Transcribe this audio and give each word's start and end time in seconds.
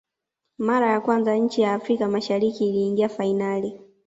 mara 0.57 0.89
ya 0.91 0.99
kwanza 1.01 1.35
nchi 1.35 1.61
ya 1.61 1.73
afrika 1.73 2.07
mashariki 2.07 2.69
iliingia 2.69 3.09
fainali 3.09 3.79